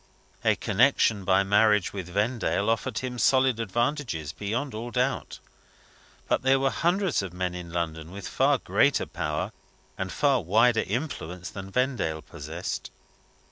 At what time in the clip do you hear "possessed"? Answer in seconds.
12.23-12.89